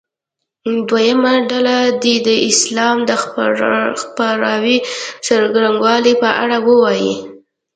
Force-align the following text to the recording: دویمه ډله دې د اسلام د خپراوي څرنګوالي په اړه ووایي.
دویمه 0.89 1.33
ډله 1.49 1.77
دې 2.03 2.15
د 2.27 2.29
اسلام 2.49 2.97
د 3.09 3.11
خپراوي 4.05 4.77
څرنګوالي 5.25 6.13
په 6.21 6.29
اړه 6.43 6.57
ووایي. 6.67 7.13